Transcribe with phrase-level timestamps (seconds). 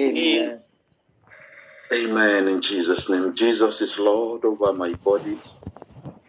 [0.00, 0.62] Amen.
[1.92, 2.48] Amen.
[2.48, 3.34] In Jesus' name.
[3.34, 5.42] Jesus is Lord over my body,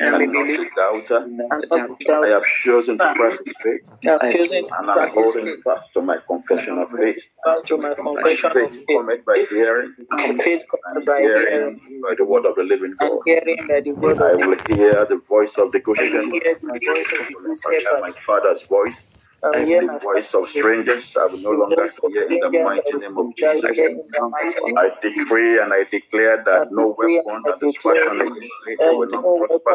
[0.00, 1.16] and not a doubter.
[1.24, 1.30] I'm
[1.62, 1.98] a not doubt.
[2.06, 2.24] doubt.
[2.24, 3.80] I have chosen to practice faith,
[4.22, 7.22] I've chosen to and I'm practice holding fast to my confession of faith.
[7.44, 9.24] Fast to my confession of Faith faith.
[9.26, 13.10] by hearing, And faith and by hearing, hearing by the word of the living and
[13.10, 13.20] God.
[13.24, 16.54] hearing by the word I will hear the voice of the good I will hear
[16.62, 19.14] the voice of the good I my father's voice.
[19.44, 23.18] I hear The voice of strangers I will no longer hear in the mighty name
[23.18, 23.76] of Jesus.
[23.76, 27.76] hear in the mighty name I decree and I declare that no weapon that is
[27.82, 29.70] fashioned against me will not prosper.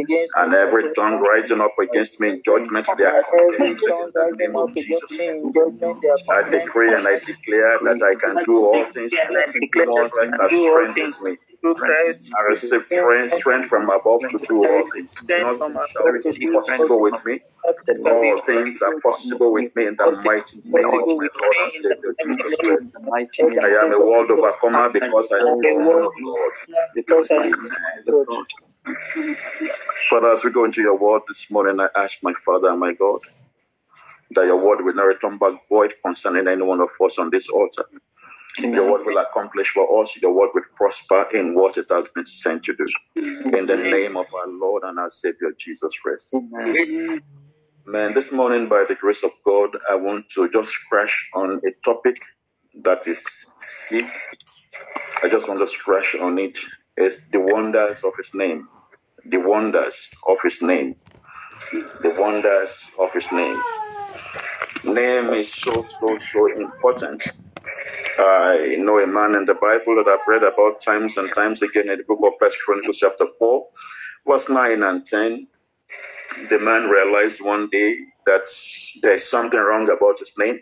[0.00, 4.12] against me And every tongue rising up against me in judgment, they are condemned in
[4.14, 5.10] the name of Jesus.
[5.18, 8.86] me in judgment, they are I decree and I declare that I can do all
[8.94, 11.36] things through that Christ that strengthens me.
[11.74, 12.30] Christ.
[12.36, 15.12] I receive strength, strength from above to do all things.
[15.12, 17.40] strength Nothing shall above to be do impossible with me.
[17.64, 21.28] Nothing shall be All things are possible with me in the mighty name of my
[21.40, 22.82] Lord and Savior Jesus Christ.
[22.82, 25.62] In the mighty of I am a world overcomer because I I am am a
[25.62, 26.52] born world of God.
[26.94, 28.26] because I am Amen.
[28.28, 28.46] God.
[30.10, 32.92] Father, as we go into your word this morning, I ask my Father and my
[32.94, 33.20] God
[34.32, 37.48] that your word will not return back void concerning any one of us on this
[37.50, 37.84] altar.
[38.58, 40.16] Your word will accomplish for us.
[40.22, 42.86] Your word will prosper in what it has been sent to do.
[43.56, 46.34] In the name of our Lord and our Savior Jesus Christ.
[46.34, 47.20] Amen.
[47.86, 51.70] Man, this morning, by the grace of God, I want to just crash on a
[51.84, 52.16] topic
[52.84, 54.06] that is sleep.
[55.22, 56.58] I just want to scratch on it.
[56.96, 58.68] It's the wonders of His name.
[59.26, 60.96] The wonders of His name.
[62.00, 63.58] The wonders of His name.
[64.84, 67.22] Name is so, so, so important.
[68.18, 71.90] I know a man in the Bible that I've read about times and times again
[71.90, 73.66] in the book of First Chronicles, chapter 4,
[74.28, 75.48] verse 9 and 10.
[76.50, 78.46] The man realized one day that
[79.02, 80.60] there's something wrong about his name.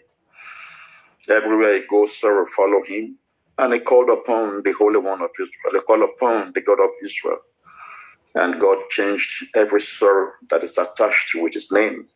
[1.30, 3.18] Everywhere he goes, sorrow follow him.
[3.58, 5.72] And he called upon the Holy One of Israel.
[5.74, 7.38] He called upon the God of Israel.
[8.34, 12.08] And God changed every sorrow that is attached with his name.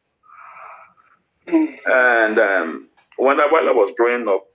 [1.86, 4.46] And um, when I, while I was growing up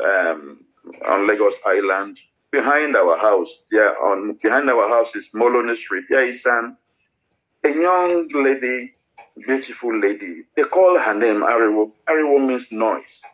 [0.00, 0.64] um,
[1.06, 2.18] on Lagos Island,
[2.50, 6.04] behind our house, there on behind our house is Moloney Street.
[6.10, 6.76] There is an
[7.64, 8.94] a young lady,
[9.46, 10.44] beautiful lady.
[10.56, 11.92] They call her name Ariwo.
[12.08, 13.24] Ariwo means noise.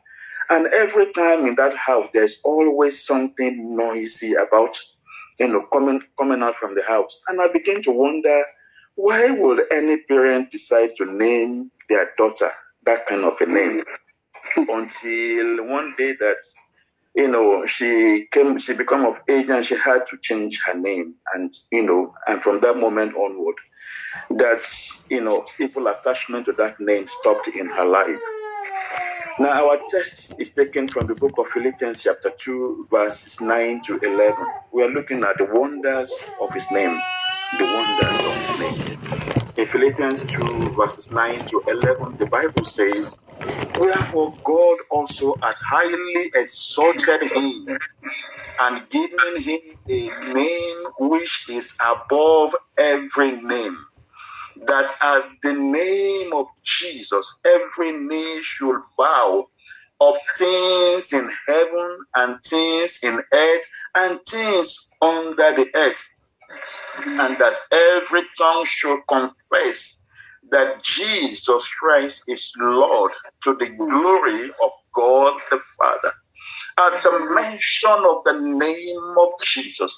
[0.50, 4.76] And every time in that house, there's always something noisy about,
[5.40, 7.22] you know, coming coming out from the house.
[7.28, 8.42] And I begin to wonder,
[8.96, 12.50] why would any parent decide to name their daughter
[12.86, 13.84] that kind of a name?
[14.66, 16.36] Until one day that,
[17.14, 21.14] you know, she came, she became of age and she had to change her name.
[21.34, 23.54] And, you know, and from that moment onward,
[24.30, 24.66] that,
[25.08, 28.20] you know, evil attachment to that name stopped in her life.
[29.40, 33.98] Now, our text is taken from the book of Philippians, chapter 2, verses 9 to
[34.02, 34.34] 11.
[34.72, 36.98] We are looking at the wonders of his name.
[37.58, 38.98] The wonders of his name.
[39.56, 43.20] In Philippians 2, verses 9 to 11, the Bible says,
[43.76, 47.78] Wherefore God also has highly exalted him
[48.60, 49.60] and given him
[49.90, 53.78] a name which is above every name
[54.66, 59.46] that at the name of Jesus, every knee should bow
[60.00, 63.66] of things in heaven and things in earth
[63.96, 66.04] and things under the earth,
[67.18, 69.96] and that every tongue should confess
[70.52, 73.12] that Jesus Christ is Lord
[73.44, 76.12] to the glory of God the Father.
[76.78, 79.96] At the mention of the name of Jesus,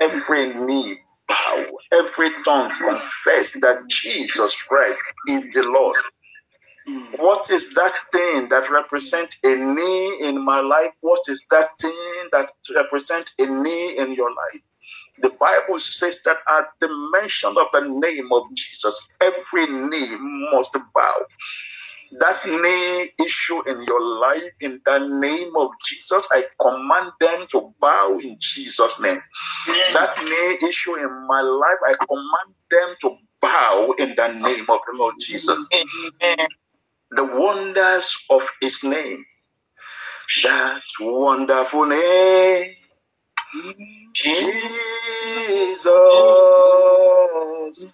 [0.00, 0.98] every knee
[1.28, 5.96] bow, every tongue confess that Jesus Christ is the Lord.
[7.18, 10.94] What is that thing that represents a knee in my life?
[11.02, 14.62] What is that thing that represents a knee in your life?
[15.22, 20.16] The Bible says that at the mention of the name of Jesus, every knee
[20.52, 21.26] must bow.
[22.20, 27.74] That knee issue in your life, in the name of Jesus, I command them to
[27.80, 29.18] bow in Jesus' name.
[29.94, 34.80] That knee issue in my life, I command them to bow in the name of
[34.86, 35.58] the Lord Jesus.
[37.10, 39.24] The wonders of his name.
[40.44, 42.74] That wonderful name.
[43.56, 44.05] Mm.
[44.22, 45.86] Jesus,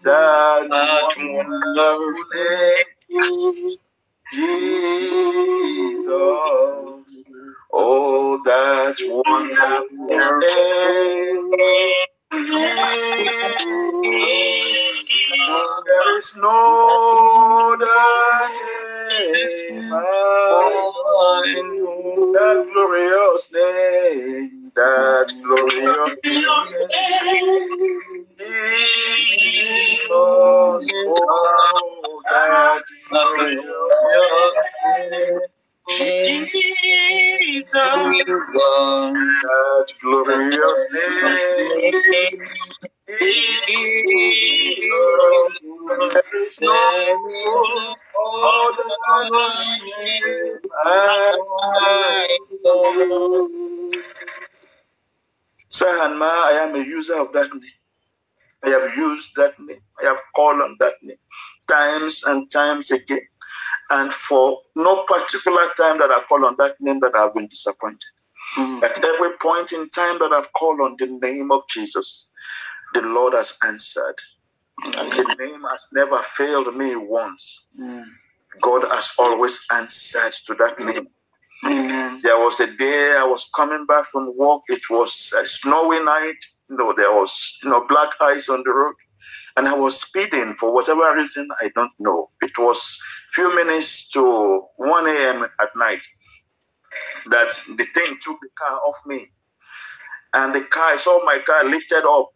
[0.04, 3.78] that wonderful name.
[4.32, 6.08] Jesus,
[7.72, 11.52] oh, that wonderful name.
[15.86, 18.48] There is no other
[19.10, 19.90] name
[22.34, 28.00] that glorious name that glorious name.
[30.10, 30.78] Oh,
[32.30, 34.02] that glorious
[34.86, 35.40] name.
[35.88, 37.74] Jesus.
[39.42, 42.38] That glorious name.
[43.08, 43.50] Jesus,
[46.12, 47.96] there is no
[48.44, 48.90] other
[49.32, 50.60] name.
[55.72, 57.62] Sahanma, I am a user of that name.
[58.64, 59.80] I have used that name.
[60.00, 61.16] I have called on that name
[61.68, 63.26] times and times again.
[63.90, 68.00] And for no particular time that I call on that name that I've been disappointed.
[68.54, 68.84] Hmm.
[68.84, 72.26] At every point in time that I've called on the name of Jesus,
[72.94, 74.16] the Lord has answered.
[74.84, 75.42] And the hmm.
[75.42, 77.66] name has never failed me once.
[77.78, 78.02] Hmm.
[78.60, 81.08] God has always answered to that name.
[81.62, 84.62] There was a day I was coming back from work.
[84.68, 86.38] It was a snowy night.
[86.68, 88.94] You know, there was you know black ice on the road,
[89.56, 92.30] and I was speeding for whatever reason I don't know.
[92.42, 92.98] It was
[93.32, 95.44] few minutes to 1 a.m.
[95.44, 96.04] at night
[97.26, 99.28] that the thing took the car off me,
[100.34, 102.30] and the car I saw my car lifted up.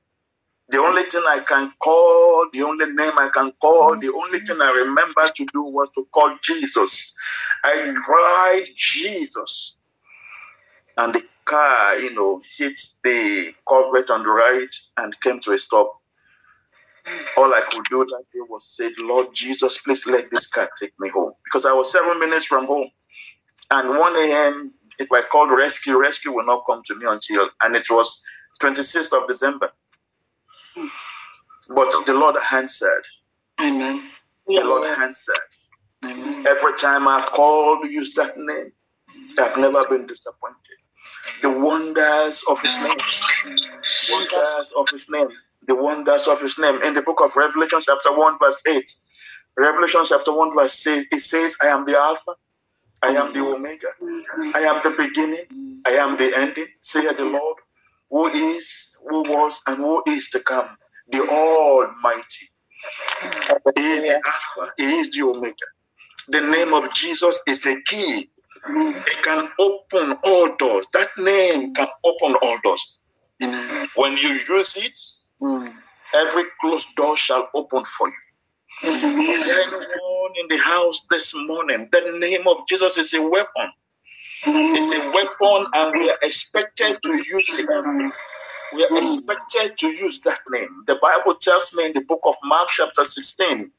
[0.69, 4.01] The only thing I can call, the only name I can call, mm-hmm.
[4.01, 7.13] the only thing I remember to do was to call Jesus.
[7.63, 9.77] I cried Jesus.
[10.97, 15.59] And the car, you know, hit the coverage on the right and came to a
[15.59, 16.01] stop.
[17.37, 20.93] All I could do that day was say, Lord Jesus, please let this car take
[20.99, 21.33] me home.
[21.45, 22.91] Because I was seven minutes from home.
[23.71, 27.77] And 1 a.m., if I called rescue, rescue will not come to me until, and
[27.77, 28.21] it was
[28.61, 29.71] 26th of December.
[31.69, 33.05] But the Lord answered.
[33.61, 34.11] Amen.
[34.46, 35.37] The Lord answered.
[36.46, 38.73] Every time I've called, used that name,
[39.38, 40.56] I've never been disappointed.
[41.43, 42.96] The wonders of His name,
[44.11, 45.28] wonders of His name,
[45.67, 46.82] the wonders of His name.
[46.82, 48.84] In the book of Revelation, chapter 1, verse 8,
[49.58, 52.34] Revelation chapter 1, verse 8, it says, I am the Alpha,
[53.02, 53.88] I am the Omega,
[54.55, 57.58] I am the beginning, I am the ending, saith the Lord,
[58.11, 60.69] who is, who was, and who is to come,
[61.11, 62.50] the Almighty.
[63.76, 65.55] He is the Alpha, He is the Omega.
[66.29, 68.31] The name of Jesus is a key.
[68.69, 70.87] It can open all doors.
[70.94, 72.87] That name can open all doors.
[73.97, 74.99] When you use it,
[76.14, 78.14] every closed door shall open for you.
[79.32, 81.88] Is there anyone in the house this morning?
[81.93, 83.70] The name of Jesus is a weapon.
[84.47, 87.69] It's a weapon, and we are expected to use it.
[88.75, 90.85] We are expected to use that name.
[90.87, 93.71] The Bible tells me in the book of Mark, chapter 16,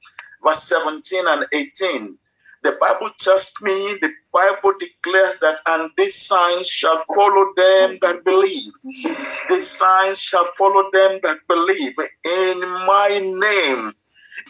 [0.44, 2.18] verse 17 and 18.
[2.63, 8.24] The Bible tells me, the Bible declares that, and these signs shall follow them that
[8.24, 8.72] believe.
[9.50, 11.94] These signs shall follow them that believe
[12.25, 13.94] in my name,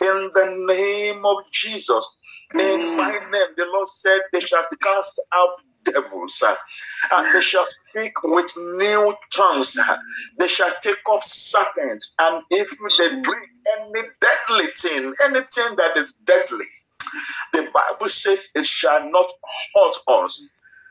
[0.02, 2.18] in the name of Jesus.
[2.54, 3.32] In my mm.
[3.32, 5.62] name, the Lord said, they shall cast out
[5.92, 6.44] devils,
[7.12, 9.78] and they shall speak with new tongues.
[10.40, 12.70] They shall take up serpents, and if
[13.00, 13.50] they drink
[13.80, 16.66] any deadly thing, anything that is deadly,
[17.54, 19.28] the Bible says it shall not
[19.76, 19.96] hurt
[20.26, 20.46] us.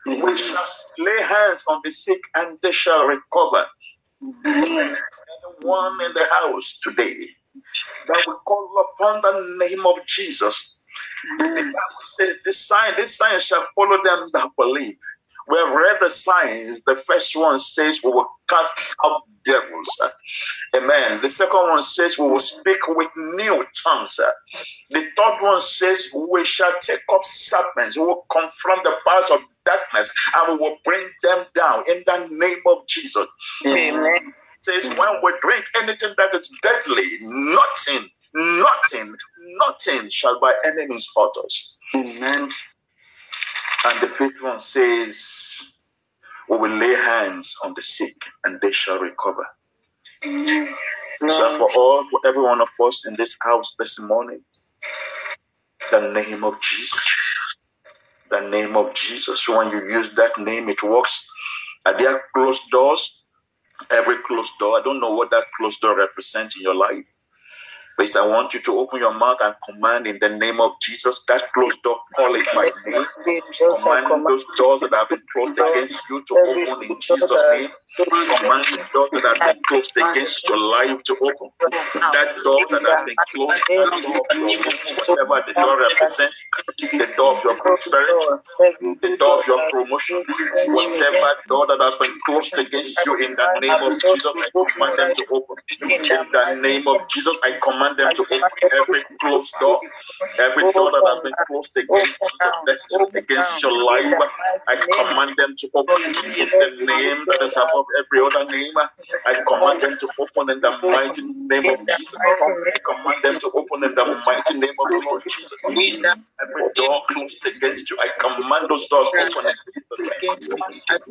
[0.07, 0.65] We shall
[0.99, 3.65] lay hands on the sick, and they shall recover.
[4.45, 7.27] Anyone in the house today
[8.07, 10.76] that will call upon the name of Jesus.
[11.39, 14.97] The Bible says this sign, this sign shall follow them that believe.
[15.49, 16.81] We have read the signs.
[16.85, 19.89] The first one says we will cast out devils.
[20.75, 21.21] Amen.
[21.23, 24.19] The second one says we will speak with new tongues.
[24.91, 27.97] The third one says we shall take up serpents.
[27.97, 32.27] We will confront the powers of darkness and we will bring them down in the
[32.31, 33.25] name of Jesus.
[33.65, 34.33] Amen.
[34.63, 39.15] says when we drink anything that is deadly, nothing, nothing,
[39.65, 41.75] nothing shall by enemies hurt us.
[41.95, 42.51] Amen.
[43.85, 45.61] And the fifth one says,
[46.49, 48.15] we will lay hands on the sick
[48.45, 49.45] and they shall recover.
[50.23, 54.41] So for all, for every one of us in this house this morning,
[55.91, 57.01] the name of Jesus,
[58.29, 59.47] the name of Jesus.
[59.47, 61.25] When you use that name, it works.
[61.85, 63.13] Are there closed doors?
[63.91, 64.79] Every closed door.
[64.79, 67.07] I don't know what that closed door represents in your life.
[67.97, 71.21] But I want you to open your mouth and command in the name of Jesus
[71.29, 73.05] that closed door, call it by name.
[73.73, 77.69] Command those doors that have been closed against you to open in Jesus' name.
[77.97, 81.49] Command the door that has been closed against your life to open.
[82.13, 83.63] That door that has been closed,
[84.97, 86.35] whatever the door represents,
[86.97, 88.37] the door of your prosperity,
[89.01, 90.23] the door of your promotion,
[90.65, 94.97] whatever door that has been closed against you in the name of Jesus, I command
[94.99, 95.57] them to open.
[95.89, 99.81] In the name of Jesus, I command them to open every closed door,
[100.39, 104.15] every door that has been closed against destiny, against your life.
[104.69, 106.03] I command them to open
[106.37, 108.73] in the name that is above every other name.
[108.77, 108.87] Uh,
[109.25, 112.19] I command them to open in the mighty name of Jesus.
[112.75, 115.51] I command them to open in the mighty name of the Lord Jesus.
[116.41, 119.53] Every door closed against you, I command those doors open.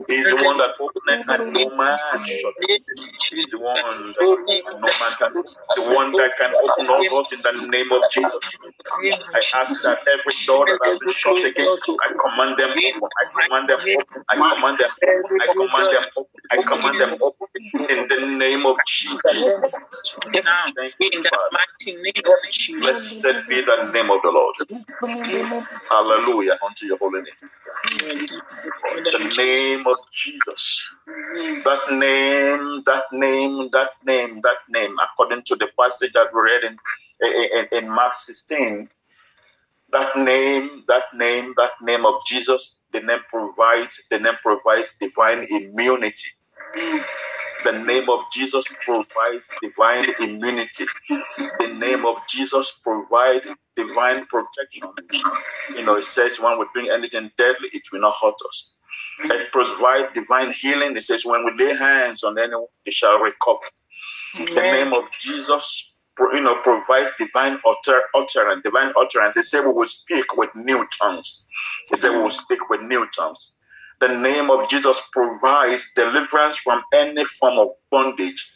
[0.08, 2.54] He is the one that opened and no man shut.
[3.32, 4.28] He the one that
[4.80, 5.32] no man can,
[5.74, 8.58] the one that can open all doors in the name of Jesus.
[9.34, 13.10] I ask that every door that has been shut against you, I command them open.
[13.18, 14.06] I command them open.
[14.30, 14.90] I command them.
[15.40, 16.40] I command them open.
[16.52, 17.16] I command them
[17.90, 19.56] in the name of Jesus.
[20.34, 20.42] You,
[21.00, 22.82] In the mighty name of Jesus.
[22.82, 24.56] Blessed be the name of the Lord.
[25.90, 27.50] Hallelujah unto your holy name.
[29.04, 30.88] The name of Jesus.
[31.64, 36.64] That name, that name, that name, that name, according to the passage that we read
[36.64, 36.78] in,
[37.58, 38.88] in, in Mark 16,
[39.92, 45.46] that name, that name, that name of Jesus, the name provides, the name provides divine
[45.50, 46.30] immunity.
[47.64, 50.86] The name of Jesus provides divine immunity.
[51.60, 54.88] The name of Jesus provides divine protection.
[55.76, 58.70] You know, it says when we bring anything deadly, it will not hurt us.
[59.24, 60.92] It provides divine healing.
[60.96, 63.60] It says when we lay hands on anyone, they shall recover.
[64.36, 65.84] The name of Jesus,
[66.34, 69.34] you know, provide divine utter, utterance, divine utterance.
[69.34, 71.42] He said we will speak with new tongues.
[71.90, 73.52] He said we will speak with new tongues.
[74.00, 78.50] The name of Jesus provides deliverance from any form of bondage.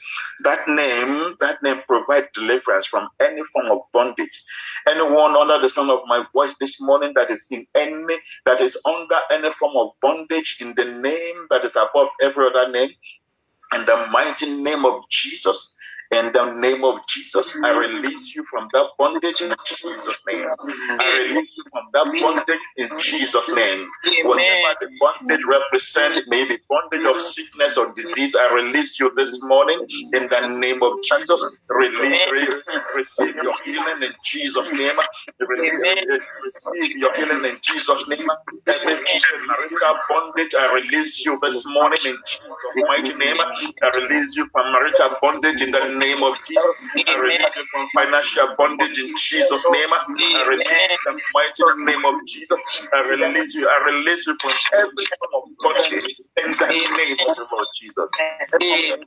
[0.45, 4.45] That name, that name provides deliverance from any form of bondage.
[4.89, 8.17] Anyone under the sound of my voice this morning that is in any,
[8.47, 12.71] that is under any form of bondage in the name that is above every other
[12.71, 12.91] name,
[13.75, 15.75] in the mighty name of Jesus,
[16.13, 20.47] in the name of Jesus, I release you from that bondage in Jesus' name.
[21.01, 23.87] I release you from that bondage in Jesus' name.
[24.25, 28.35] Whatever the bondage represents, may be bondage of sickness or disease.
[28.37, 29.81] I release you this morning
[30.15, 31.45] in the name of Jesus.
[31.71, 32.63] Release, re-
[32.97, 34.97] receive your healing in Jesus' name.
[35.41, 38.27] Receive, receive your healing in Jesus' name.
[38.69, 43.37] Every marital bondage, I release you this morning in Jesus' mighty name.
[43.41, 46.81] I release you from marital bondage in the name of Jesus.
[47.07, 49.89] I release you from financial bondage in Jesus' name.
[49.93, 52.59] I release you the mighty name of Jesus.
[52.93, 53.69] I release you.
[53.69, 58.09] I release you from every form of bondage in the name of the Lord Jesus.
[58.63, 59.05] Amen.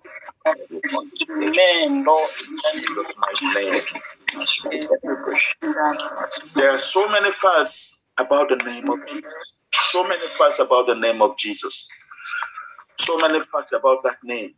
[2.06, 2.30] Lord.
[2.74, 3.82] Jesus' mighty name.
[6.56, 9.54] There are so many facts about the name of Jesus.
[9.92, 11.88] So many facts about the name of Jesus.
[13.00, 14.54] So many facts about that name.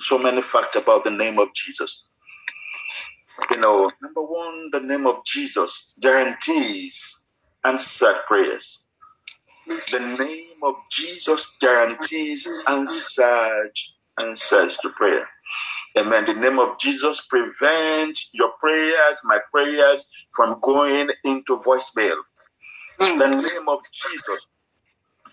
[0.00, 2.04] So many facts about the name of Jesus.
[3.50, 7.18] You know, number one, the name of Jesus guarantees
[7.64, 8.82] answered prayers.
[9.66, 13.72] The name of Jesus guarantees answered
[14.18, 15.28] answers to prayer.
[15.98, 16.24] Amen.
[16.24, 22.16] The name of Jesus prevents your prayers, my prayers, from going into voicemail.
[22.98, 23.42] The mm.
[23.42, 24.46] name of Jesus,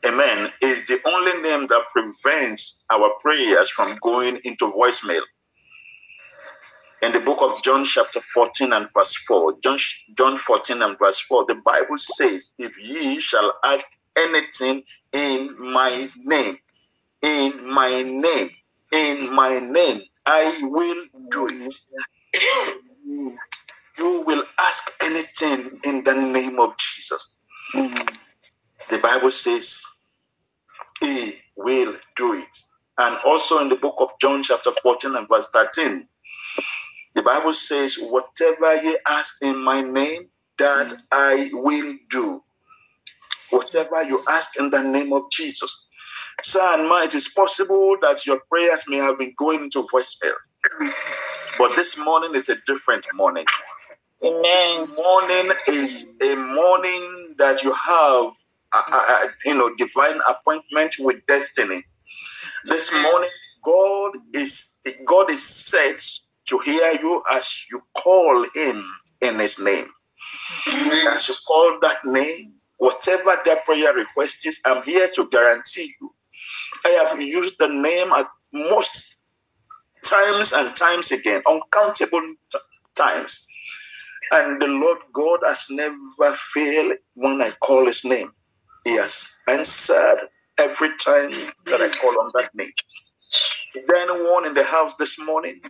[0.05, 5.21] amen, is the only name that prevents our prayers from going into voicemail.
[7.01, 9.77] In the book of John, chapter 14 and verse 4, John,
[10.17, 13.87] John 14 and verse 4, the Bible says, If ye shall ask
[14.17, 16.57] anything in my name,
[17.21, 18.49] in my name,
[18.93, 21.73] in my name, I will do it.
[23.97, 27.29] You will ask anything in the name of Jesus.
[28.89, 29.83] The Bible says,
[31.01, 32.57] He will do it.
[32.97, 36.07] And also in the book of John, chapter 14 and verse 13,
[37.15, 40.27] the Bible says, Whatever ye ask in my name,
[40.59, 40.97] that mm.
[41.11, 42.43] I will do.
[43.49, 45.75] Whatever you ask in the name of Jesus.
[46.43, 50.35] Sir and ma, it is possible that your prayers may have been going into voicemail.
[51.57, 53.45] But this morning is a different morning.
[54.23, 54.89] Amen.
[54.95, 58.33] Morning is a morning that you have,
[58.73, 61.83] a, a- a- you know, divine appointment with destiny.
[62.65, 63.29] This morning,
[63.65, 64.73] God is
[65.07, 66.01] God is set
[66.49, 68.85] to hear you as you call Him
[69.21, 69.89] in His name.
[70.67, 76.09] As you call that name, whatever that prayer request is, I'm here to guarantee you
[76.85, 79.21] I have used the name at most
[80.03, 82.59] times and times again, uncountable t-
[82.95, 83.47] times.
[84.31, 88.31] And the Lord God has never failed when I call his name.
[88.87, 90.19] He has answered
[90.59, 91.31] every time
[91.65, 92.73] that I call on that name.
[93.75, 95.61] Is there anyone in the house this morning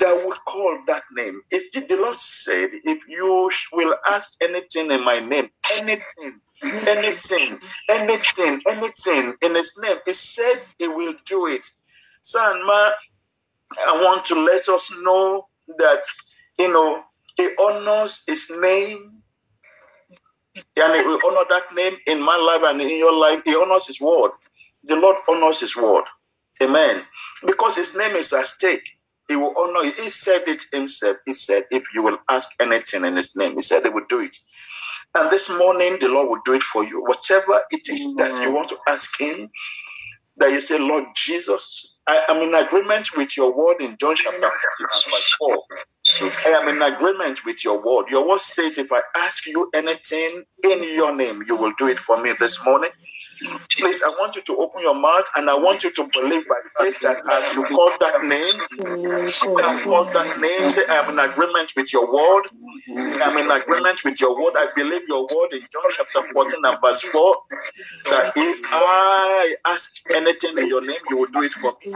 [0.00, 1.42] that would call that name?
[1.50, 8.62] It's, the Lord said, if you will ask anything in my name, anything, anything, anything,
[8.68, 11.66] anything in his name, he said he will do it.
[12.22, 12.90] Son, ma,
[13.88, 16.02] I want to let us know that,
[16.58, 17.02] you know,
[17.36, 19.21] he honors his name.
[20.76, 23.42] And he will honor that name in my life and in your life.
[23.44, 24.32] He honors his word.
[24.84, 26.04] The Lord honors his word.
[26.62, 27.02] Amen.
[27.46, 28.88] Because his name is at stake.
[29.28, 29.96] He will honor it.
[29.96, 31.18] He said it himself.
[31.26, 34.20] He said, if you will ask anything in his name, he said he will do
[34.20, 34.36] it.
[35.16, 37.02] And this morning, the Lord will do it for you.
[37.06, 39.50] Whatever it is that you want to ask him,
[40.38, 44.50] that you say, Lord Jesus, I am in agreement with your word in John chapter
[44.78, 45.58] 14, verse 4.
[46.46, 48.06] I am in agreement with your word.
[48.10, 51.98] Your word says, if I ask you anything in your name, you will do it
[52.00, 52.90] for me this morning.
[53.78, 56.56] Please, I want you to open your mouth and I want you to believe by
[56.78, 58.62] faith that as you call that name,
[59.58, 62.44] you call that name, say, I am in agreement with your word.
[62.88, 64.54] I am in agreement with your word.
[64.56, 67.36] I believe your word in John chapter 14 and verse 4
[68.10, 71.92] that if I ask anything in your name, you will do it for me.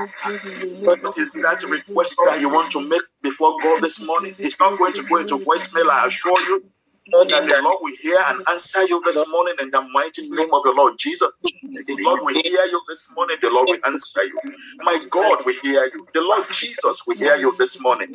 [0.84, 4.34] But what is that request that you want to make before God this morning?
[4.38, 6.64] It's not going to go into voicemail, I assure you.
[7.12, 10.62] That the Lord will hear and answer you this morning in the mighty name of
[10.64, 11.30] the Lord Jesus.
[11.42, 13.38] The Lord will hear you this morning.
[13.42, 14.40] The Lord will answer you.
[14.82, 16.06] My God will hear you.
[16.14, 18.08] The Lord Jesus will hear you this morning.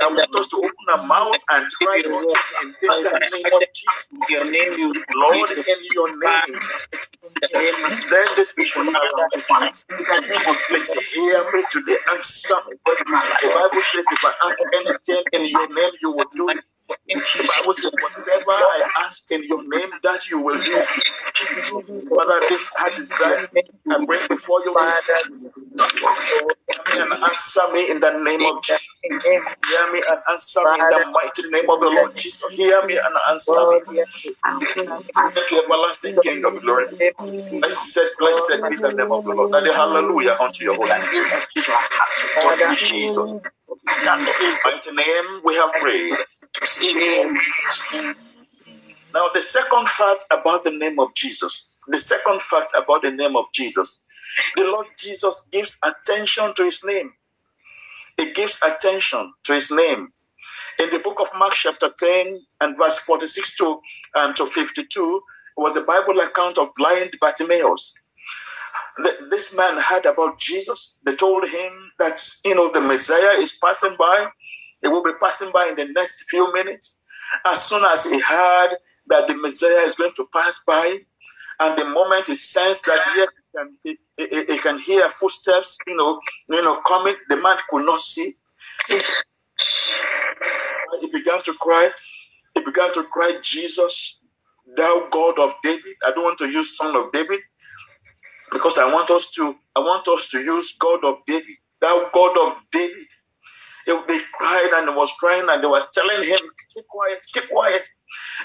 [0.00, 2.02] I want us to open our mouth and cry
[2.82, 4.04] in the name of Jesus.
[4.28, 4.78] Your name,
[5.14, 6.60] Lord, in your name,
[7.94, 9.32] send this issue around.
[10.68, 11.96] Please hear me today.
[12.12, 12.76] Answer me.
[13.42, 16.64] The Bible says, if I ask anything in your name, you will do it.
[16.88, 20.82] The Bible says, whatever I ask in your name, that you will do.
[22.16, 23.48] Father, this I desire
[23.90, 24.76] I bring before you
[27.00, 28.80] and answer me in the name of Jesus.
[29.64, 32.42] Hear me and answer me in the mighty name of the Lord Jesus.
[32.56, 33.80] Hear me and answer me.
[35.34, 36.86] Thank you, everlasting King of glory.
[37.60, 39.50] Blessed, blessed be the name of the Lord.
[39.54, 41.10] And hallelujah unto your holy name.
[42.74, 43.18] Jesus.
[44.04, 46.18] In Jesus' mighty name we have prayed.
[49.14, 53.36] Now, the second fact about the name of Jesus, the second fact about the name
[53.36, 54.00] of Jesus,
[54.56, 57.12] the Lord Jesus gives attention to his name.
[58.18, 60.12] He gives attention to his name.
[60.78, 63.80] In the book of Mark, chapter 10, and verse 46 to,
[64.36, 65.22] to 52,
[65.56, 67.94] was the Bible account of blind Bartimaeus.
[68.98, 70.94] The, this man heard about Jesus.
[71.04, 74.26] They told him that, you know, the Messiah is passing by.
[74.82, 76.96] He will be passing by in the next few minutes.
[77.46, 78.70] As soon as he heard
[79.08, 80.98] that the Messiah is going to pass by,
[81.60, 85.78] and the moment he sensed that yes, he can, he, he, he can hear footsteps,
[85.86, 88.36] you know, you know, coming, the man could not see.
[91.00, 91.90] He began to cry.
[92.54, 94.16] He began to cry, Jesus,
[94.76, 95.96] thou God of David.
[96.04, 97.40] I don't want to use son of David
[98.52, 102.36] because I want us to I want us to use God of David, thou God
[102.38, 103.06] of David.
[103.86, 106.40] He, they cried and was crying and they were telling him,
[106.74, 107.88] keep quiet, keep quiet.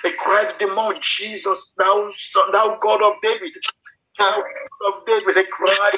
[0.04, 3.54] They cried the more, Jesus, thou son, thou God of David,
[4.20, 5.36] thou God of David.
[5.36, 5.98] They cried,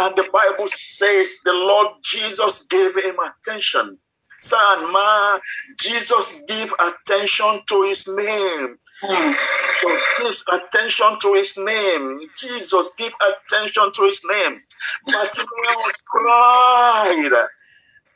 [0.00, 3.98] and the Bible says the Lord Jesus gave him attention.
[4.38, 5.40] Son, man,
[5.80, 8.76] Jesus give attention to his name.
[9.02, 9.32] Hmm.
[9.82, 12.20] Jesus gives attention to his name.
[12.36, 14.60] Jesus give attention to his name.
[15.06, 17.46] Bartimaeus cried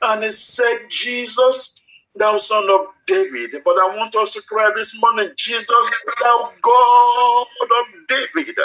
[0.07, 1.71] and he said, Jesus,
[2.17, 3.63] thou son of David.
[3.65, 5.91] But I want us to cry this morning, Jesus,
[6.23, 8.57] thou God of David.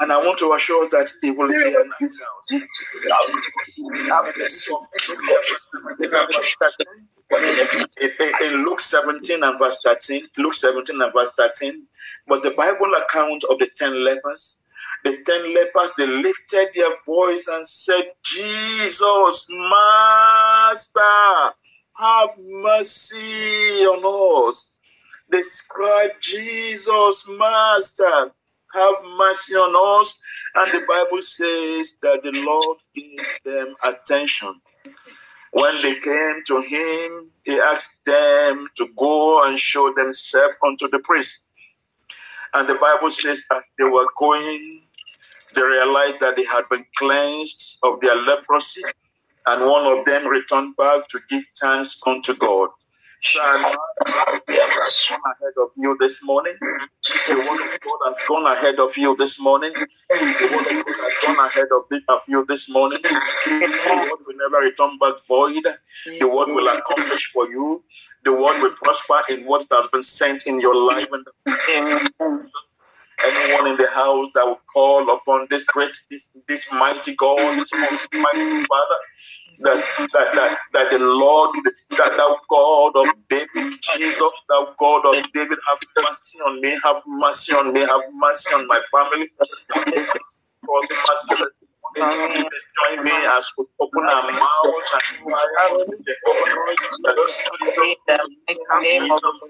[0.00, 1.92] And I want to assure that he will hear an.
[8.42, 11.82] In Luke 17 and verse 13, Luke 17 and verse 13,
[12.28, 14.58] was the Bible account of the ten lepers.
[15.06, 21.00] The ten lepers, they lifted their voice and said, Jesus, Master,
[21.96, 24.68] have mercy on us.
[25.30, 28.32] They cried, Jesus, Master,
[28.74, 30.18] have mercy on us.
[30.56, 34.60] And the Bible says that the Lord gave them attention.
[35.52, 40.98] When they came to him, he asked them to go and show themselves unto the
[40.98, 41.42] priest.
[42.54, 44.75] And the Bible says, as they were going,
[45.56, 48.82] they realized that they had been cleansed of their leprosy,
[49.48, 52.70] and one of them returned back to give thanks unto God.
[53.22, 56.54] So I'm ahead of you this morning.
[56.60, 59.72] The word of God has gone ahead of you this morning.
[59.74, 63.00] The word of God has gone ahead of, the, of you this morning.
[63.02, 65.64] The word will never return back void.
[66.20, 67.84] The word will accomplish for you.
[68.24, 71.08] The word will prosper in what has been sent in your life.
[73.24, 77.72] Anyone in the house that will call upon this great, this, this mighty God, this
[77.74, 78.98] most mighty Father,
[79.60, 81.56] that, that, that, that the Lord,
[81.90, 87.02] that thou God of David, Jesus, thou God of David, have mercy on me, have
[87.06, 89.28] mercy on me, have mercy on my family.
[90.68, 90.94] Mercy
[91.96, 95.02] Please join me as we open our mouths and.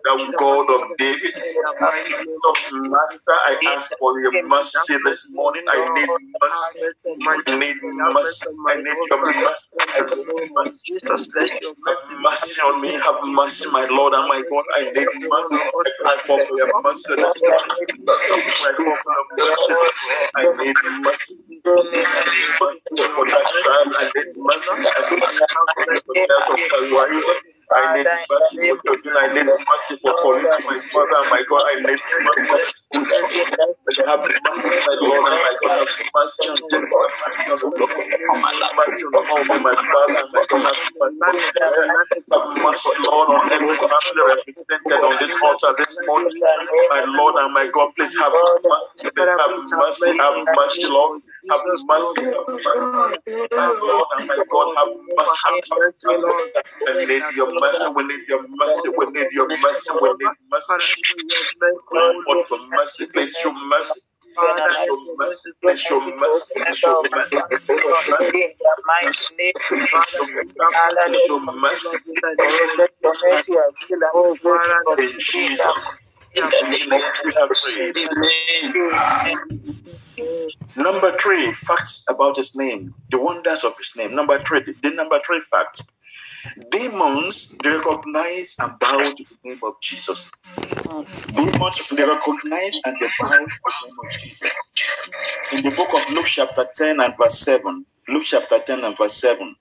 [0.04, 1.34] The God of David,
[2.72, 5.64] Master, I ask for your mercy this morning.
[5.72, 6.10] I need
[6.42, 6.80] mercy.
[7.26, 8.46] I need mercy.
[8.68, 9.78] I need your mercy.
[9.94, 10.82] I need mercy.
[11.86, 12.92] Have mercy on me.
[12.94, 14.64] Have mercy, my Lord and my God.
[14.76, 15.56] I need mercy.
[15.56, 17.76] I cry for your mercy this morning.
[20.36, 21.36] I need mercy.
[22.36, 24.82] I need mercy.
[27.72, 28.96] I need for.
[29.16, 31.64] I need mercy for calling my father my God.
[31.72, 32.74] I need mercy.
[34.06, 35.72] Have mercy, my Lord and my God.
[35.78, 37.10] Have mercy on Jacob.
[38.58, 39.02] Have mercy
[39.50, 40.64] on my father and my God.
[42.32, 46.30] Have mercy, Lord, on every family represented on this altar this morning.
[46.90, 48.32] My Lord and my God, please have
[48.64, 49.10] mercy.
[49.38, 50.10] Have mercy.
[50.18, 51.22] Have mercy, Lord.
[51.50, 52.22] Have mercy.
[52.22, 53.18] Have mercy.
[53.54, 55.40] My Lord and my God, have mercy.
[55.46, 56.44] Have mercy.
[56.88, 57.86] I need your mercy.
[57.94, 58.88] We need your mercy.
[58.96, 59.92] We need your mercy.
[60.00, 60.78] We need mercy.
[62.24, 63.06] Forth for mercy.
[63.06, 63.75] Please show mercy.
[63.82, 65.50] Show mercy.
[65.62, 66.44] Please show mercy.
[66.56, 67.36] Please show mercy.
[76.36, 77.96] In Jesus' name we have prayed.
[80.76, 84.14] Number three, facts about his name, the wonders of his name.
[84.14, 85.82] Number three, the, the number three fact.
[86.70, 90.28] Demons they recognize and bow to the name of Jesus.
[91.34, 94.52] Demons they recognize and they bow to the name of Jesus.
[95.52, 99.14] In the book of Luke, chapter 10 and verse 7, Luke chapter 10 and verse
[99.14, 99.56] 7,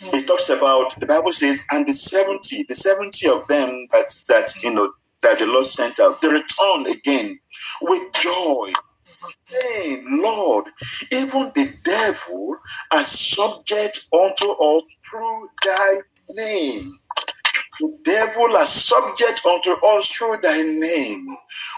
[0.00, 4.62] it talks about the Bible says, and the 70, the 70 of them that that
[4.62, 4.92] you know
[5.22, 7.38] that the Lord sent out, they returned again
[7.82, 8.72] with joy
[9.48, 10.66] saying, Lord,
[11.12, 12.56] even the devil
[12.92, 15.94] are subject unto us through thy
[16.36, 16.92] name.
[17.80, 21.28] The devil are subject unto us through thy name.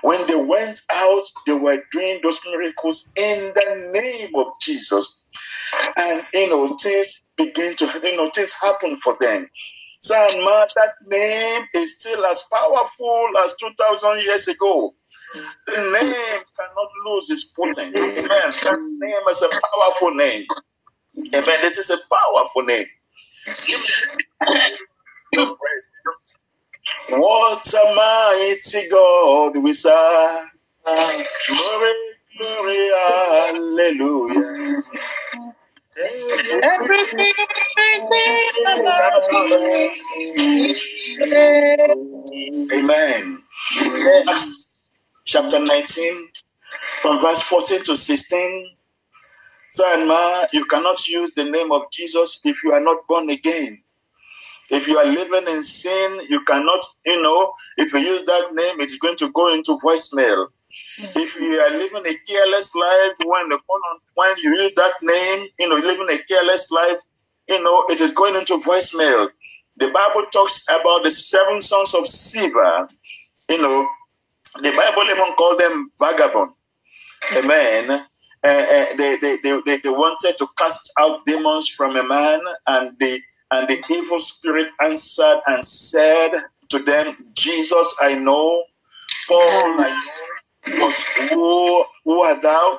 [0.03, 5.13] When they went out, they were doing those miracles in the name of Jesus.
[5.99, 9.49] And you know, things begin to you know, things happen for them.
[10.01, 14.95] Son, Martha's name is still as powerful as 2,000 years ago.
[15.67, 17.99] The name cannot lose its potency.
[18.01, 18.19] Amen.
[18.21, 20.47] The name is a powerful name.
[21.35, 21.61] Amen.
[21.65, 22.87] It is a powerful name.
[27.11, 30.47] What a mighty God we serve.
[31.49, 31.95] Glory,
[32.39, 34.83] glory, hallelujah.
[36.63, 37.35] Everything
[38.67, 39.95] about you.
[42.73, 43.45] Amen.
[45.31, 46.29] Chapter 19,
[47.03, 48.67] from verse 14 to 16.
[49.69, 53.81] Son, ma, you cannot use the name of Jesus if you are not born again.
[54.73, 58.81] If you are living in sin, you cannot, you know, if you use that name,
[58.81, 60.49] it's going to go into voicemail.
[60.99, 61.13] Mm-hmm.
[61.15, 63.61] If you are living a careless life, when the
[64.17, 67.03] when you use that name, you know, living a careless life,
[67.49, 69.29] you know, it is going into voicemail.
[69.77, 72.91] The Bible talks about the seven sons of Sceva.
[73.49, 73.89] You know,
[74.57, 76.53] the Bible even called them vagabond.
[77.37, 77.91] Amen.
[78.43, 83.21] Uh, they, they, they, they, wanted to cast out demons from a man, and the
[83.53, 86.31] and the evil spirit answered and said
[86.71, 88.65] to them, Jesus, I know,
[89.29, 89.91] Paul, I
[90.67, 92.79] know, but who, who art thou?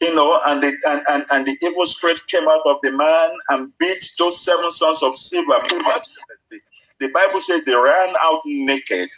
[0.00, 3.30] You know, and the and, and, and the evil spirit came out of the man
[3.50, 6.60] and beat those seven sons of mercilessly.
[6.98, 9.10] The Bible says they ran out naked.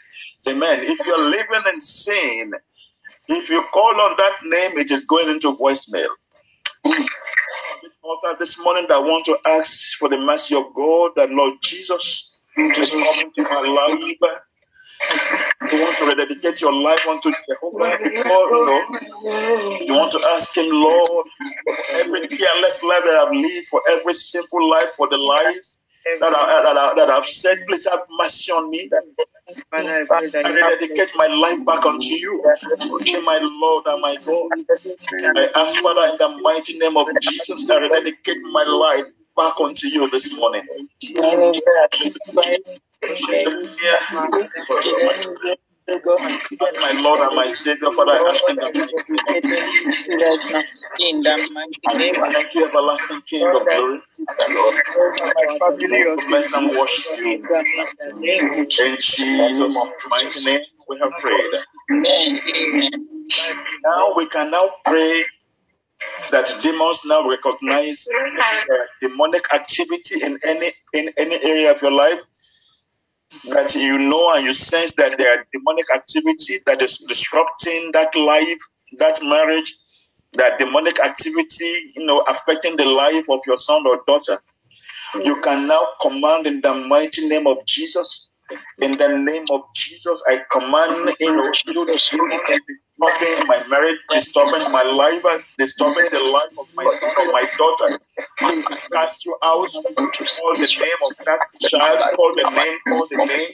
[0.49, 0.81] Amen.
[0.83, 2.53] If you're living in sin,
[3.29, 6.09] if you call on that name, it is going into voicemail.
[8.39, 12.93] This morning I want to ask for the mercy of God, that Lord Jesus is
[12.93, 14.41] coming to my life.
[15.73, 18.25] You want to rededicate your life unto Jehovah you
[18.67, 18.85] know.
[19.87, 21.09] You want to ask Him, Lord,
[21.65, 25.79] for every careless life that I've lived, for every sinful life, for the lies
[26.21, 28.91] that, I, that, I, that I've said, please have mercy on me.
[29.49, 32.43] I pray that I you have rededicate my life back unto you.
[33.05, 34.53] Be my Lord and my God.
[35.37, 39.89] I ask, Father, in the mighty name of Jesus, I rededicate my life back unto
[39.89, 40.65] you this morning.
[45.89, 49.71] My Lord and my Savior, Father, I ask in the mighty name.
[50.99, 54.01] in the mighty name of Thank you, everlasting King of glory.
[55.35, 57.35] my family of Bless and worship you.
[57.35, 61.51] in the name of In Jesus' mighty name, we have prayed.
[61.93, 62.41] Amen.
[62.57, 62.91] Amen.
[63.85, 65.25] Now we can now pray
[66.33, 68.09] that demons now recognize
[68.73, 72.21] uh, demonic activity in any in any area of your life
[73.51, 78.15] that you know and you sense that there are demonic activity that is disrupting that
[78.17, 78.59] life,
[78.99, 79.77] that marriage,
[80.35, 84.41] that demonic activity, you know, affecting the life of your son or daughter.
[85.25, 88.29] You can now command in the mighty name of Jesus.
[88.83, 91.55] In the name of Jesus, I command you
[92.93, 95.25] disturbing my marriage, disturbing my life,
[95.59, 97.99] disturbing the life of my son or my daughter.
[98.71, 99.69] I cast you out.
[100.37, 102.01] Call the name of that child.
[102.15, 102.79] Call the name.
[102.89, 103.51] Call the name.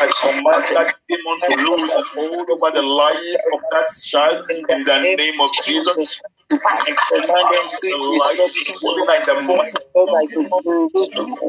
[0.00, 3.18] I command that demon to lose hold over the life
[3.54, 6.22] of that child in the name of Jesus.
[6.52, 8.44] I command the life
[8.84, 9.32] of the mighty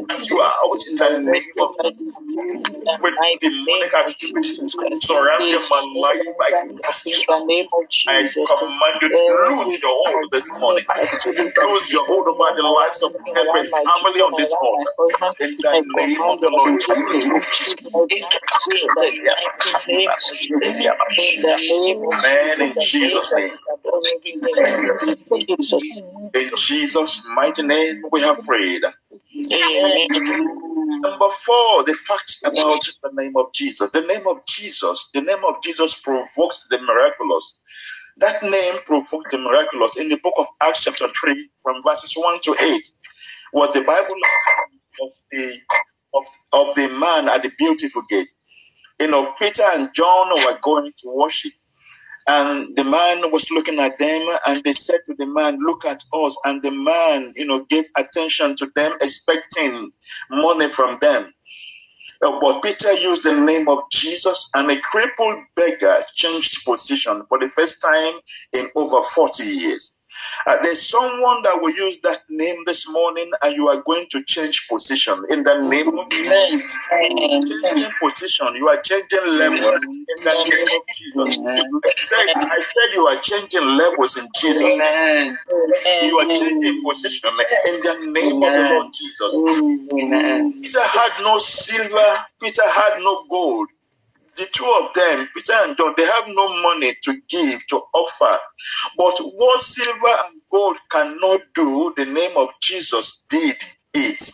[0.08, 0.38] cast you
[6.38, 6.56] life.
[8.08, 9.32] I command you to
[9.82, 10.84] your this morning.
[11.92, 12.06] Your
[12.56, 12.64] the
[13.02, 14.54] of every family on this.
[15.40, 17.50] In the name of the Lord Jesus.
[22.24, 22.74] Amen.
[22.80, 23.50] Jesus' name.
[26.34, 28.82] In Jesus' mighty name, we have prayed.
[31.02, 33.90] Number four, the fact about the name of Jesus.
[33.92, 37.58] The name of Jesus, the name of Jesus provokes the miraculous.
[38.18, 39.96] That name provoked the miraculous.
[39.96, 42.90] In the book of Acts, chapter 3, from verses 1 to 8,
[43.52, 44.16] was the Bible
[45.02, 45.58] of the
[46.14, 48.32] of, of the man at the beautiful gate.
[49.00, 51.52] You know, Peter and John were going to worship.
[52.28, 56.04] And the man was looking at them and they said to the man, Look at
[56.14, 56.38] us.
[56.44, 59.92] And the man, you know, gave attention to them, expecting
[60.30, 61.32] money from them.
[62.24, 67.40] Uh, But Peter used the name of Jesus, and a crippled beggar changed position for
[67.40, 68.14] the first time
[68.54, 69.95] in over 40 years.
[70.46, 74.22] Uh, there's someone that will use that name this morning, and you are going to
[74.24, 76.46] change position in the name of Jesus.
[77.48, 81.40] Changing position, you are changing levels in the name of Jesus.
[81.84, 84.62] I said, I said you are changing levels in Jesus.
[86.02, 87.30] You are changing position
[87.68, 89.34] in the name of the Lord Jesus.
[90.62, 93.68] Peter had no silver, Peter had no gold.
[94.36, 98.38] The two of them, Peter and John, they have no money to give, to offer.
[98.96, 103.56] But what silver and gold cannot do, the name of Jesus did
[103.94, 104.32] it.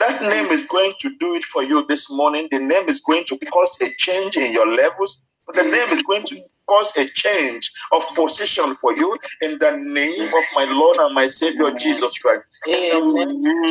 [0.00, 2.48] That name is going to do it for you this morning.
[2.50, 5.20] The name is going to cause a change in your levels.
[5.54, 10.28] The name is going to cause a change of position for you in the name
[10.28, 12.42] of my Lord and my Savior Jesus Christ.
[12.66, 13.26] In the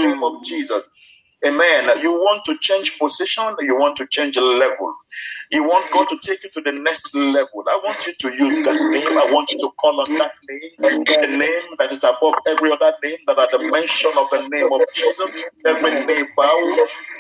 [0.06, 0.84] name of Jesus.
[1.46, 1.90] Amen.
[2.02, 4.96] You want to change position, you want to change level.
[5.52, 7.64] You want God to take you to the next level.
[7.70, 9.18] I want you to use that name.
[9.18, 10.72] I want you to call on that name,
[11.22, 14.68] the name that is above every other name, that at the mention of the name
[14.74, 15.32] of Jesus,
[15.66, 16.78] every name bow.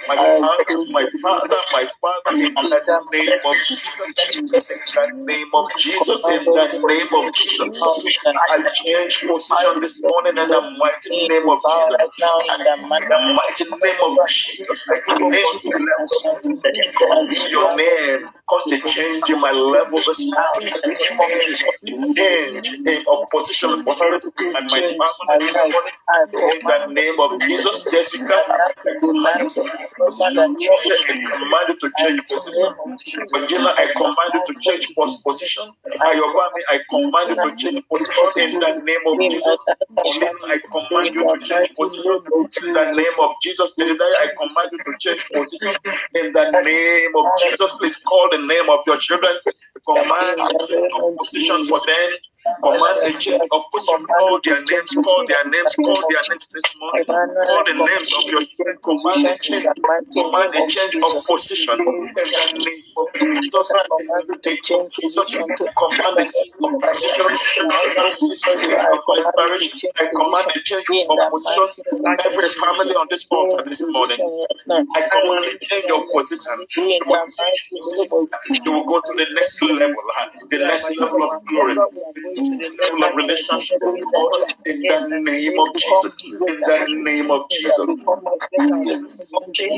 [0.08, 2.82] My father, my father, my father, in the
[3.14, 3.96] name of Jesus,
[4.36, 4.48] in
[4.96, 8.44] the name of Jesus, in the name of Jesus.
[8.50, 11.98] I change position this morning in the mighty name of Jesus.
[12.98, 16.22] In the mighty name of I change level.
[17.52, 20.74] Your name caused a change in my level this morning.
[22.18, 24.20] Change in of position for me
[24.56, 25.54] and my family.
[26.48, 29.34] In the name of Jesus, Jessica, I
[31.36, 32.76] command you to change position.
[33.34, 35.72] Regina, I command you to change pos- position.
[36.08, 39.58] Ayobami, I command you to change position in the name of Jesus.
[40.50, 42.22] I command you to change position
[42.64, 43.72] in the name of Jesus.
[44.04, 45.76] I command you to change position
[46.16, 47.72] in the name of Jesus.
[47.80, 49.34] Please call the name of your children.
[49.88, 52.12] Command to change position for them
[52.64, 54.08] Command a change of position.
[54.18, 57.06] Call their names, call their names, call their names this morning.
[57.48, 58.78] Call the names of your children.
[58.84, 59.68] Command a change.
[60.14, 61.76] Command a change of position.
[61.80, 62.64] In the name
[62.98, 63.72] of Jesus.
[63.72, 65.44] command to change of position.
[70.00, 71.76] I command a change of position.
[72.26, 74.20] Every family on this altar this morning.
[74.96, 76.66] I command a change of position.
[78.66, 79.96] You will go to the next level,
[80.52, 81.80] the next level of glory,
[82.33, 84.34] the level of relationship with God.
[84.66, 86.14] In the name of Jesus.
[86.48, 87.88] In the name of Jesus.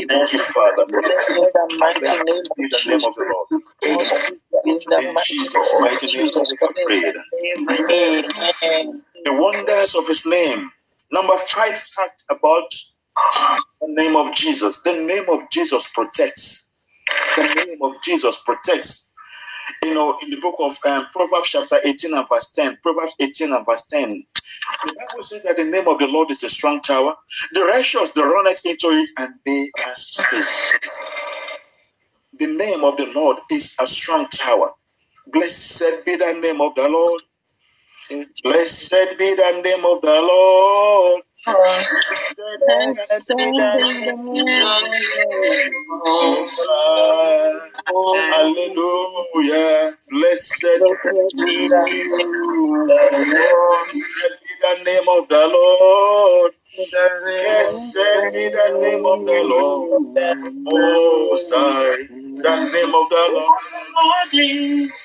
[0.09, 0.85] Thank you, Father.
[1.29, 3.49] In the mighty name of In the name of the Lord.
[4.65, 7.15] In the In mighty Jesus' mighty name, we have prayed.
[7.91, 8.25] Amen.
[9.25, 10.71] The wonders of His name.
[11.11, 12.69] Number five fact about
[13.81, 14.79] the name of Jesus.
[14.85, 16.69] The name of Jesus protects.
[17.37, 19.09] The name of Jesus protects.
[19.83, 23.53] You know, in the book of um, Proverbs, chapter 18 and verse 10, Proverbs 18
[23.53, 24.25] and verse 10,
[24.85, 27.15] the Bible says that the name of the Lord is a strong tower.
[27.53, 30.81] The righteous, they run into it and they are saved.
[32.39, 34.71] The name of the Lord is a strong tower.
[35.27, 37.21] Blessed be the name of the Lord.
[38.43, 41.23] Blessed be the name of the Lord.
[41.47, 41.55] The
[45.47, 47.71] name of God.
[48.31, 49.93] Hallelujah.
[50.09, 50.65] Blessed
[51.37, 51.69] be
[54.61, 56.53] the name of the Lord.
[57.41, 57.97] Blessed
[58.33, 60.01] be the name of the Lord.
[60.71, 62.07] Most high.
[62.43, 63.61] The name of the Lord.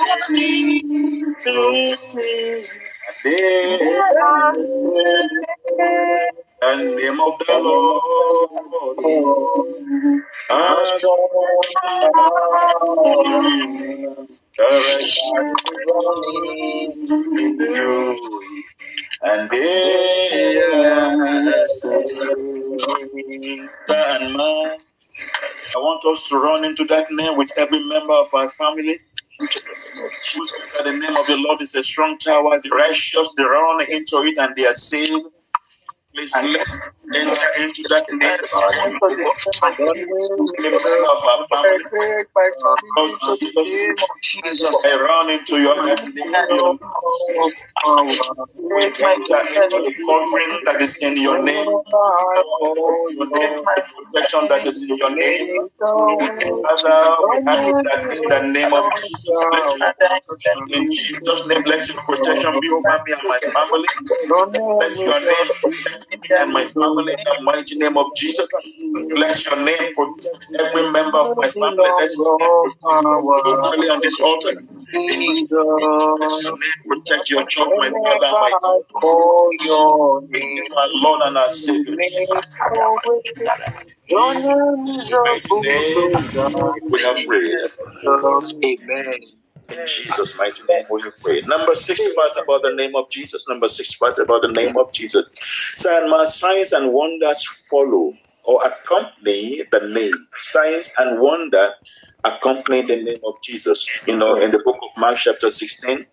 [6.61, 8.01] the name of the Lord.
[10.51, 10.93] As
[14.59, 15.19] the righteous
[17.61, 18.21] it,
[19.23, 21.13] and they are.
[23.89, 24.79] And man,
[25.77, 29.01] I want us to run into that name with every member of our family.
[29.39, 34.39] The name of the Lord is a strong tower, the righteous they run into it
[34.39, 35.27] and they are saved.
[36.19, 36.83] Please let's
[37.15, 38.43] enter into that name.
[39.79, 41.79] Every member of our family.
[42.97, 43.39] Lord
[44.21, 46.11] Jesus, I run into your name.
[48.59, 51.67] We enter into the covering that is in your name.
[53.15, 53.63] Your name,
[54.13, 55.69] protection that is in your name.
[55.79, 59.79] Father, we ask that in the name of Jesus,
[60.75, 63.87] in Jesus' name, let your protection be over me and my family.
[64.81, 68.49] Let your name protect and my family in the mighty name of Jesus.
[69.17, 71.91] Let your name protect every member of my family.
[71.99, 72.33] Let your
[73.77, 74.53] name on this altar.
[75.09, 78.81] Let your name protect your church, my Father, my God.
[80.79, 81.97] Our Lord and our Savior,
[85.55, 86.33] name,
[86.91, 87.57] we have prayed.
[88.65, 89.38] Amen.
[89.71, 91.45] In Jesus' mighty name, we prayed.
[91.49, 93.49] Number six part about the name of Jesus.
[93.49, 95.25] Number six part about the name of Jesus.
[95.75, 100.29] Sign- Signs and wonders follow or accompany the name.
[100.37, 101.71] Signs and wonder
[102.25, 103.89] accompany the name of Jesus.
[104.09, 106.07] You know, in the book of Mark, chapter 16,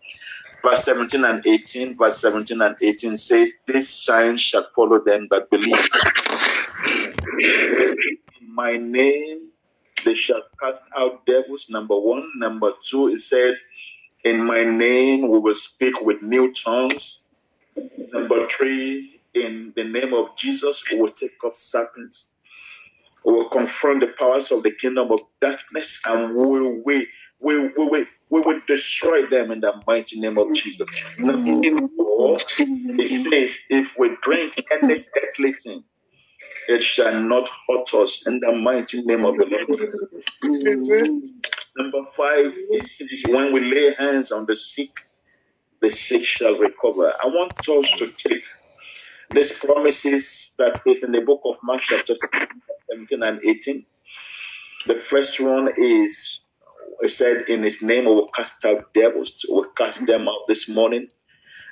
[0.63, 5.49] verse 17 and 18, verse 17 and 18 says, This signs shall follow them that
[5.51, 5.89] believe.
[8.41, 9.51] My name
[10.05, 11.67] they shall cast out devils.
[11.69, 12.23] Number one.
[12.37, 13.61] Number two, it says,
[14.23, 17.23] In my name we will speak with new tongues.
[18.13, 22.29] Number three, in the name of Jesus, we will take up serpents.
[23.25, 27.07] We will confront the powers of the kingdom of darkness and we will, we,
[27.39, 30.87] we, we, we, will destroy them in the mighty name of Jesus.
[31.17, 35.83] Number four, it says, If we drink any deadly thing,
[36.67, 41.21] it shall not hurt us in the mighty name of the Lord.
[41.77, 44.91] Number five, says, when we lay hands on the sick,
[45.81, 47.13] the sick shall recover.
[47.21, 48.43] I want us to take
[49.31, 52.15] these promises that is in the book of Mark, chapter
[52.91, 53.85] 17 and 18.
[54.87, 56.41] The first one is,
[57.01, 59.45] it said, in his name we will cast out devils.
[59.49, 61.07] We'll cast them out this morning.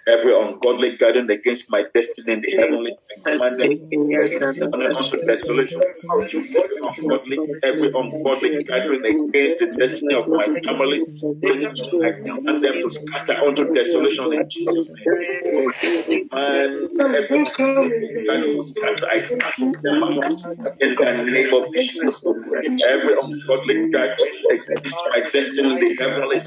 [0.08, 3.70] Every ungodly gathering against my destiny in the heavenly, I command them
[4.72, 5.82] turning unto desolation.
[6.54, 11.02] Every ungodly, every ungodly gathering against the destiny of my family,
[11.46, 15.72] I command them to scatter unto desolation in Jesus' name.
[16.32, 20.26] And every ungodly gathering scatter, I cast them out
[20.82, 22.22] in the name of Jesus.
[22.86, 26.38] Every ungodly gathering against my destiny in the heavenly,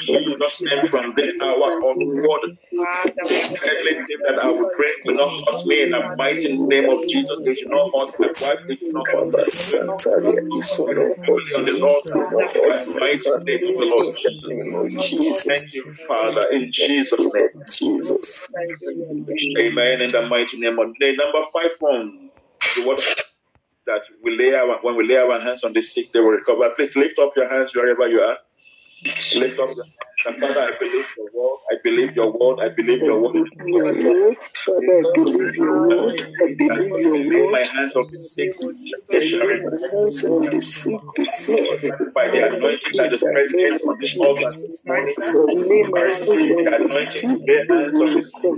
[0.08, 2.58] you will not stand from this hour onward.
[3.64, 7.00] Deadly thing that I will pray will not hurt me in the mighty name of
[7.08, 7.36] Jesus.
[7.44, 8.58] They should not hurt my wife.
[8.68, 9.44] They should not hurt my.
[11.24, 12.24] Family on this altar.
[12.64, 14.08] In the mighty name of the Lord
[14.98, 15.44] Jesus.
[15.46, 17.50] Thank you, Father, in Jesus' name.
[17.78, 18.48] Jesus.
[19.60, 20.02] Amen.
[20.02, 22.30] In the mighty name of the number five one.
[22.76, 22.98] The word
[23.86, 26.70] that we lay our when we lay our hands on the sick, they will recover.
[26.76, 28.38] Please lift up your hands wherever you are.
[29.36, 30.09] Lift up your hands.
[30.22, 31.58] Father, I believe your word.
[31.72, 32.60] I believe your word.
[32.60, 34.36] I believe your word.
[34.68, 36.22] I believe your word.
[36.42, 37.52] I believe your word.
[37.52, 38.50] my hands on the sick.
[38.60, 39.64] Recover.
[39.64, 41.92] my hands on the sick this morning.
[42.14, 44.46] By the anointing that the name present on this altar
[44.88, 48.52] I receive the the anointing sick, lay hands on the sick.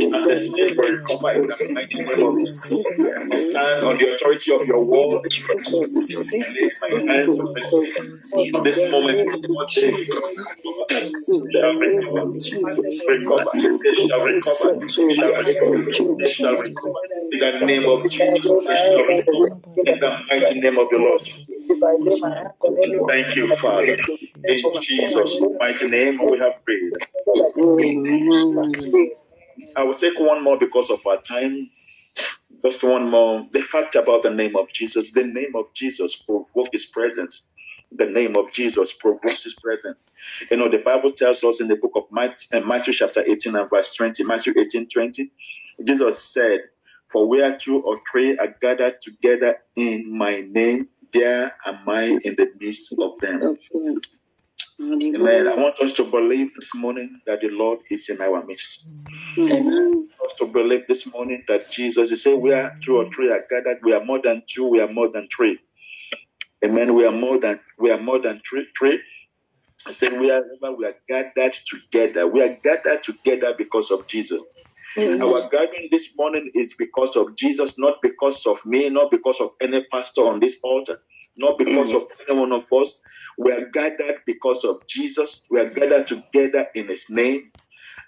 [0.00, 2.68] And the the sick will recover in the mighty name of Jesus.
[3.50, 5.22] stand on the authority of your word.
[5.24, 8.08] The sick, lay my sick hands on the sick.
[8.64, 9.20] This the moment,
[17.30, 18.62] In the name of Jesus.
[18.68, 19.46] In the.
[19.86, 21.28] In the mighty name of the Lord.
[23.08, 23.96] Thank you, Father.
[24.48, 26.92] In Jesus' mighty name, we have prayed.
[29.76, 31.70] I will take one more because of our time.
[32.64, 33.46] Just one more.
[33.52, 35.12] The fact about the name of Jesus.
[35.12, 37.48] The name of Jesus provoke his presence.
[37.96, 40.04] The name of Jesus provokes his presence.
[40.50, 43.54] You know, the Bible tells us in the book of Matthew, uh, Matthew chapter 18
[43.54, 45.30] and verse 20, Matthew 18, 20,
[45.86, 46.60] Jesus said,
[47.10, 52.36] For where two or three are gathered together in my name, there am I in
[52.36, 53.58] the midst of them.
[54.80, 55.48] Amen.
[55.48, 58.88] I want us to believe this morning that the Lord is in our midst.
[59.38, 60.08] Amen.
[60.24, 63.78] us to believe this morning that Jesus, He said, where two or three are gathered,
[63.82, 65.58] we are more than two, we are more than three.
[66.64, 66.94] Amen.
[66.94, 68.66] We are more than we are more than three.
[68.78, 69.00] three.
[69.86, 74.40] I said, wherever we are gathered together, we are gathered together because of Jesus.
[74.96, 79.50] Our gathering this morning is because of Jesus, not because of me, not because of
[79.60, 81.00] any pastor on this altar,
[81.36, 81.96] not because mm.
[81.96, 83.00] of any one of us.
[83.38, 85.46] We are gathered because of Jesus.
[85.50, 87.50] We are gathered together in His name,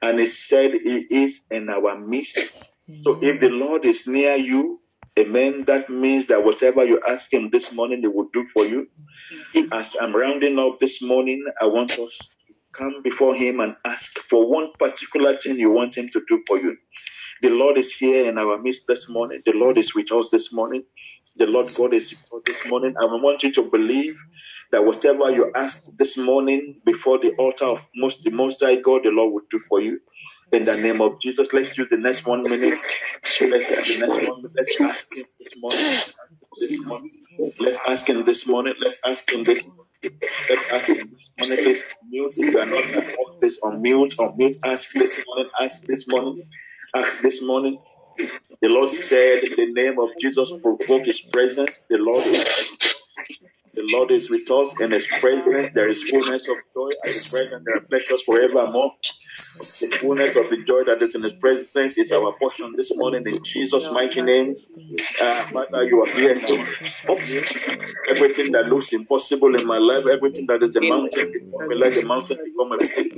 [0.02, 2.70] and He said He is in our midst.
[3.02, 4.80] So if the Lord is near you,
[5.18, 8.88] amen, that means that whatever you ask Him this morning, He will do for you.
[9.72, 14.18] As I'm rounding up this morning, I want us to come before Him and ask
[14.18, 16.76] for one particular thing you want Him to do for you.
[17.42, 19.42] The Lord is here in our midst this morning.
[19.46, 20.84] The Lord is with us this morning.
[21.36, 22.96] The Lord God is this morning.
[23.00, 24.18] I want you to believe
[24.72, 29.02] that whatever you asked this morning before the altar of most the Most High God,
[29.04, 30.00] the Lord will do for you.
[30.55, 32.78] In the name of Jesus, let's use the next one minute.
[33.24, 34.44] Let's get the next one.
[34.55, 35.94] Let's ask Him this morning.
[35.98, 37.11] Let's ask Him this morning.
[37.59, 38.74] Let's ask Him this morning.
[38.80, 39.68] Let's ask Him this.
[40.48, 41.64] Let's ask Him this morning.
[41.64, 42.34] Please mute.
[42.36, 44.16] If you are not at work, please unmute.
[44.16, 44.57] Unmute.
[44.64, 45.50] Ask this morning.
[45.61, 46.44] Ask this morning.
[46.94, 47.78] Ask this morning.
[48.62, 51.82] The Lord said, in the name of Jesus, provoke His presence.
[51.90, 52.78] The Lord is
[53.74, 54.80] the Lord is with us.
[54.80, 56.90] In His presence, there is fullness of joy.
[57.02, 58.92] At His presence, there are pleasures forevermore.
[59.61, 63.24] The fullness of the joy that is in His presence is our portion this morning.
[63.26, 64.57] In Jesus' mighty name,
[65.20, 66.59] uh, Father, you are here now.
[68.11, 71.94] Everything that looks impossible in my life, everything that is a mountain before me, let
[71.94, 73.11] the mountain become a plain.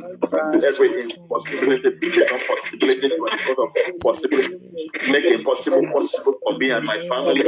[0.65, 3.29] Every impossibility become possibility for
[3.65, 3.73] of
[4.03, 4.55] possibility.
[5.11, 7.45] Make it possible possible for me and my family.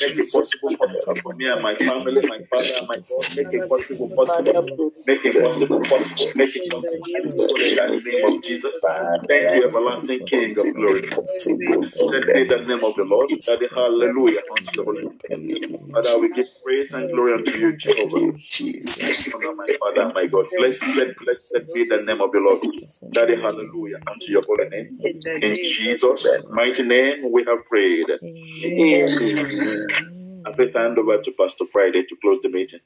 [0.00, 3.24] Make it possible possible for me and my family, my father and my God.
[3.36, 4.66] Make it possible, possible.
[5.06, 6.32] Make it possible, possible.
[6.36, 7.14] Make it possible.
[7.18, 8.72] In the name of Jesus.
[9.28, 11.02] Thank you, everlasting King of glory.
[11.66, 13.30] Blessed be the name of the Lord.
[13.46, 15.40] Daddy, hallelujah unto your holy name.
[15.94, 18.20] Father, we give praise and glory unto you, Jehovah.
[18.48, 19.34] Jesus.
[19.56, 20.46] My Father my God.
[20.58, 22.60] Blessed, blessed be the name of the Lord.
[23.14, 24.86] Daddy, hallelujah unto your holy name.
[25.42, 28.08] In Jesus' mighty name, we have prayed.
[28.64, 29.88] Amen.
[30.46, 32.80] I place hand over to Pastor Friday to close the meeting.